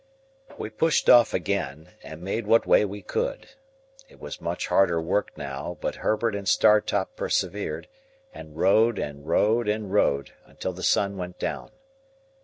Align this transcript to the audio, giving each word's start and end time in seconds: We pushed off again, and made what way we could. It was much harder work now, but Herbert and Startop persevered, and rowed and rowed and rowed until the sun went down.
We 0.57 0.71
pushed 0.71 1.11
off 1.11 1.31
again, 1.31 1.91
and 2.01 2.23
made 2.23 2.47
what 2.47 2.65
way 2.65 2.85
we 2.85 3.03
could. 3.03 3.49
It 4.09 4.19
was 4.19 4.41
much 4.41 4.65
harder 4.65 4.99
work 4.99 5.29
now, 5.37 5.77
but 5.79 5.97
Herbert 6.01 6.33
and 6.35 6.49
Startop 6.49 7.15
persevered, 7.15 7.87
and 8.33 8.57
rowed 8.57 8.97
and 8.97 9.27
rowed 9.27 9.67
and 9.67 9.93
rowed 9.93 10.31
until 10.47 10.73
the 10.73 10.81
sun 10.81 11.17
went 11.17 11.37
down. 11.37 11.69